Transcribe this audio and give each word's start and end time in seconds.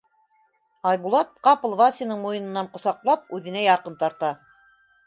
Айбулат 0.91 1.35
ҡапыл 1.49 1.77
Васяның 1.83 2.25
муйынынан 2.25 2.73
ҡосаҡлап 2.79 3.39
үҙенә 3.41 3.67
яҡын 3.71 4.01
тарта. 4.05 4.35